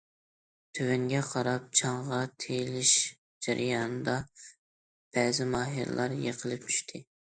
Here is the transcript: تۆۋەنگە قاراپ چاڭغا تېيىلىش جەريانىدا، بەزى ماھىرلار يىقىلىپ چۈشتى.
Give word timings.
تۆۋەنگە 0.77 1.19
قاراپ 1.31 1.67
چاڭغا 1.81 2.23
تېيىلىش 2.45 2.95
جەريانىدا، 3.49 4.19
بەزى 4.35 5.53
ماھىرلار 5.55 6.23
يىقىلىپ 6.29 6.71
چۈشتى. 6.73 7.09